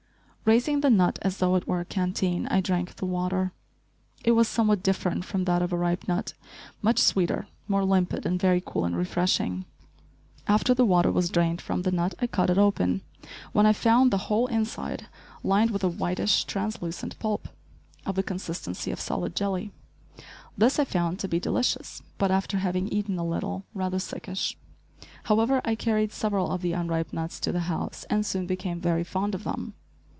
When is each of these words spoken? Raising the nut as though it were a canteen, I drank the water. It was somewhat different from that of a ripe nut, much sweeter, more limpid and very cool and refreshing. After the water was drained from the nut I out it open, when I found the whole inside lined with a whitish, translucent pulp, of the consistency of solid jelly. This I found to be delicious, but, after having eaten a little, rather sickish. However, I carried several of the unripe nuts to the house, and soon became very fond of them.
Raising 0.43 0.81
the 0.81 0.89
nut 0.89 1.17
as 1.21 1.37
though 1.37 1.55
it 1.55 1.65
were 1.67 1.79
a 1.79 1.85
canteen, 1.85 2.45
I 2.47 2.59
drank 2.59 2.95
the 2.95 3.05
water. 3.05 3.53
It 4.25 4.31
was 4.31 4.49
somewhat 4.49 4.83
different 4.83 5.23
from 5.23 5.45
that 5.45 5.61
of 5.61 5.71
a 5.71 5.77
ripe 5.77 6.09
nut, 6.09 6.33
much 6.81 6.99
sweeter, 6.99 7.47
more 7.69 7.85
limpid 7.85 8.25
and 8.25 8.41
very 8.41 8.59
cool 8.59 8.83
and 8.83 8.97
refreshing. 8.97 9.63
After 10.47 10.73
the 10.73 10.83
water 10.83 11.09
was 11.09 11.29
drained 11.29 11.61
from 11.61 11.83
the 11.83 11.91
nut 11.91 12.15
I 12.19 12.27
out 12.41 12.49
it 12.49 12.57
open, 12.57 13.01
when 13.53 13.65
I 13.65 13.71
found 13.71 14.11
the 14.11 14.17
whole 14.27 14.47
inside 14.47 15.05
lined 15.41 15.71
with 15.71 15.85
a 15.85 15.87
whitish, 15.87 16.43
translucent 16.43 17.17
pulp, 17.19 17.47
of 18.05 18.15
the 18.15 18.23
consistency 18.23 18.91
of 18.91 18.99
solid 18.99 19.35
jelly. 19.37 19.71
This 20.57 20.79
I 20.79 20.83
found 20.85 21.19
to 21.19 21.29
be 21.29 21.39
delicious, 21.39 22.01
but, 22.17 22.31
after 22.31 22.57
having 22.57 22.89
eaten 22.89 23.17
a 23.17 23.25
little, 23.25 23.63
rather 23.73 23.99
sickish. 23.99 24.57
However, 25.25 25.61
I 25.63 25.75
carried 25.75 26.11
several 26.11 26.51
of 26.51 26.61
the 26.61 26.73
unripe 26.73 27.13
nuts 27.13 27.39
to 27.41 27.53
the 27.53 27.61
house, 27.71 28.05
and 28.09 28.25
soon 28.25 28.47
became 28.47 28.81
very 28.81 29.03
fond 29.05 29.33
of 29.33 29.45
them. 29.45 29.75